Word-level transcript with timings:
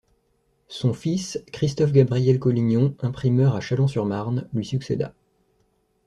Son 0.67 0.93
fils 0.95 1.39
Christophe-Gabriel 1.53 2.39
Collignon, 2.39 2.95
imprimeur 3.03 3.55
à 3.55 3.59
Châlons-sur-Marne, 3.61 4.49
lui 4.51 4.65
succéda. 4.65 5.13